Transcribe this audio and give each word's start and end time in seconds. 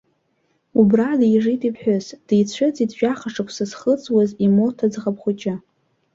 Убра 0.79 1.09
дижит 1.19 1.61
иԥҳәыс, 1.69 2.05
дицәыӡит 2.27 2.91
жәаха 2.97 3.29
шықәас 3.33 3.57
зхыҵуаз 3.69 4.29
имоҭа 4.45 4.87
ӡӷаб 4.91 5.17
хәыҷы. 5.21 5.55